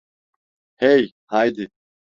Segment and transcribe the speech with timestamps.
[0.79, 1.69] Hey, haydi!